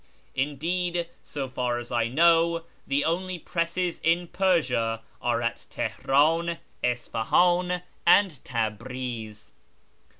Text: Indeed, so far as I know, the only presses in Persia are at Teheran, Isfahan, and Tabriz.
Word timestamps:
Indeed, 0.33 1.09
so 1.23 1.47
far 1.47 1.77
as 1.77 1.91
I 1.91 2.07
know, 2.07 2.63
the 2.87 3.05
only 3.05 3.37
presses 3.37 3.99
in 4.03 4.29
Persia 4.29 5.03
are 5.21 5.41
at 5.43 5.67
Teheran, 5.69 6.57
Isfahan, 6.83 7.83
and 8.03 8.43
Tabriz. 8.43 9.51